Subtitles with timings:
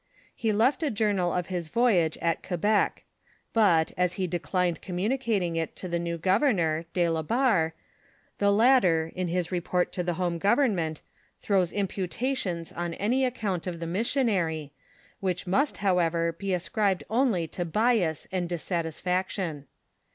[0.33, 3.03] He left a journal of his voyage at Quebec;
[3.53, 7.73] but, as he declined communicating it to the new governor, De la Barre,
[8.39, 11.01] the latter, in his report to the home govern ment,
[11.39, 14.71] throws imputations on any account of the missionary,
[15.19, 19.67] which must^ how ever, be ascribed only to bias and dissatisfaction.